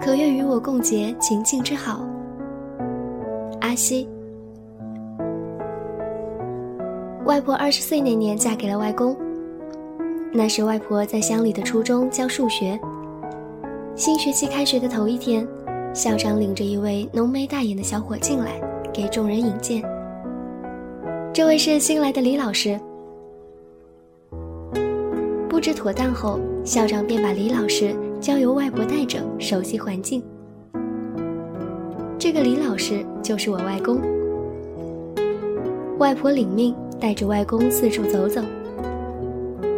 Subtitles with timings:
[0.00, 2.06] 可愿与我共结秦晋之好。
[3.60, 4.08] 阿西，
[7.24, 9.16] 外婆二十岁那年嫁给了外公。
[10.32, 12.78] 那时外婆在乡里的初中教数学。
[13.96, 15.44] 新学期开学的头一天，
[15.92, 18.52] 校长领着一位浓眉大眼的小伙进来，
[18.92, 19.82] 给众人引荐。
[21.34, 22.78] 这位是新来的李老师。
[25.48, 30.22] 布置妥当后，校长便把李老师交由外婆带着，熟悉环境。
[32.18, 34.00] 这个李老师就是我外公。
[35.98, 38.42] 外婆领命，带着外公四处走走。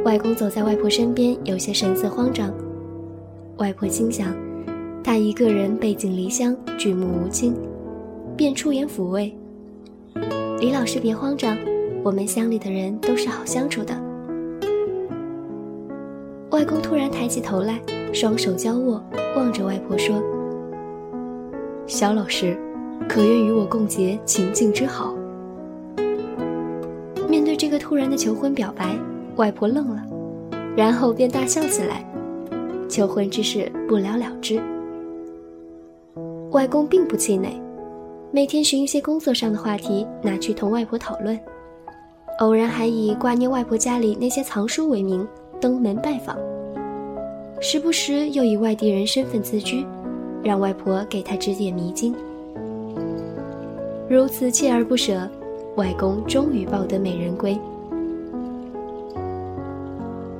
[0.05, 2.51] 外公走在外婆身边，有些神色慌张。
[3.59, 4.35] 外婆心想，
[5.05, 7.55] 他一个人背井离乡，举目无亲，
[8.37, 9.30] 便出言抚慰
[10.59, 11.57] ：“李老师别慌张，
[12.02, 13.95] 我们乡里的人都是好相处的。”
[16.51, 17.79] 外公突然抬起头来，
[18.13, 19.03] 双手交握，
[19.37, 20.21] 望着外婆说
[21.87, 22.59] ：“小老师，
[23.09, 25.15] 可愿与我共结秦晋之好？”
[27.29, 28.99] 面对这个突然的求婚表白，
[29.37, 30.02] 外婆愣了，
[30.77, 32.05] 然后便大笑起来。
[32.89, 34.61] 求婚之事不了了之。
[36.51, 37.63] 外公并不气馁，
[38.33, 41.39] 每天寻一些工作上的话题拿去同外婆讨论，
[42.41, 45.27] 偶然还以挂念外婆家里那些藏书为名
[45.61, 46.37] 登门拜访，
[47.61, 49.87] 时不时又以外地人身份自居，
[50.43, 52.15] 让外婆给他指点迷津。
[54.09, 55.29] 如此锲而不舍，
[55.77, 57.57] 外公终于抱得美人归。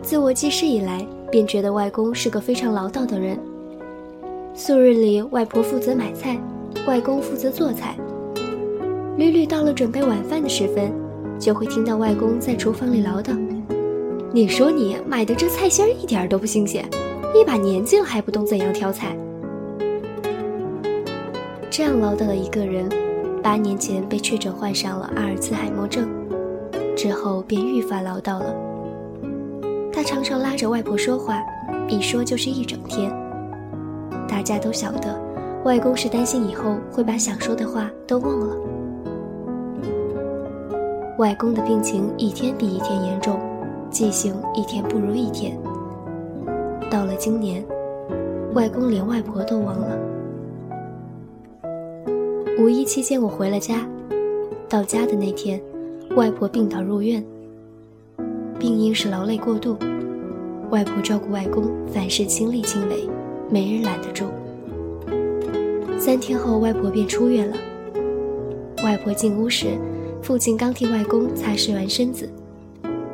[0.03, 1.07] 自我记事以来。
[1.31, 3.39] 便觉得外公是个非常唠叨的人。
[4.53, 6.37] 素日里，外婆负责买菜，
[6.89, 7.97] 外公负责做菜。
[9.17, 10.93] 屡屡到了准备晚饭的时分，
[11.39, 13.31] 就会听到外公在厨房里唠叨
[14.35, 16.85] ：“你说你买的这菜心儿一点都不新鲜，
[17.35, 19.17] 一把年纪了还不懂怎样挑菜。”
[21.71, 22.89] 这样唠叨的一个人，
[23.43, 26.09] 八年前被确诊患上了阿尔茨海默症，
[26.97, 28.55] 之后便愈发唠叨了。
[29.93, 31.41] 他常常拉着外婆说话，
[31.89, 33.11] 一说就是一整天。
[34.29, 35.17] 大家都晓得，
[35.65, 38.57] 外公是担心以后会把想说的话都忘了。
[41.19, 43.39] 外公的病情一天比一天严重，
[43.91, 45.57] 记性一天不如一天。
[46.91, 47.65] 到了今年，
[48.53, 49.97] 外公连外婆都忘了。
[52.59, 53.89] 五一期间，我回了家，
[54.69, 55.61] 到家的那天，
[56.17, 57.25] 外婆病倒入院。
[58.59, 59.77] 病因是劳累过度，
[60.71, 63.09] 外婆照顾外公，凡事亲力亲为，
[63.49, 64.25] 没人拦得住。
[65.97, 67.57] 三天后，外婆便出院了。
[68.83, 69.79] 外婆进屋时，
[70.21, 72.29] 父亲刚替外公擦拭完身子，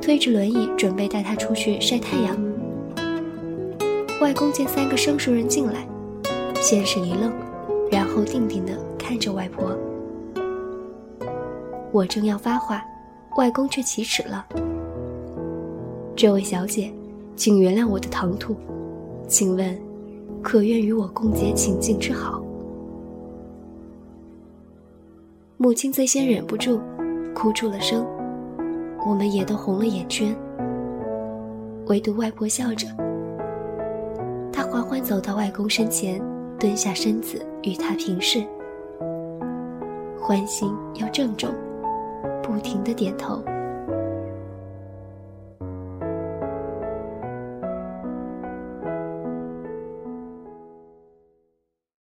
[0.01, 2.46] 推着轮椅准备带他出去晒太阳。
[4.19, 5.87] 外公见三个生熟人进来，
[6.55, 7.31] 先是一愣，
[7.91, 9.77] 然后定定的看着外婆。
[11.93, 12.83] 我正要发话，
[13.37, 14.47] 外公却启齿了。
[16.17, 16.91] 这位小姐，
[17.37, 18.57] 请原谅我的唐突，
[19.29, 19.79] 请问，
[20.43, 22.43] 可愿与我共结秦晋之好？
[25.59, 26.81] 母亲最先忍不住，
[27.35, 28.07] 哭出了声，
[29.07, 30.35] 我们也都红了眼圈。
[31.89, 32.89] 唯独外婆笑着，
[35.01, 36.21] 走到外公身前，
[36.59, 38.45] 蹲下身子与他平视，
[40.21, 41.51] 欢心又郑重，
[42.43, 43.43] 不停的点头。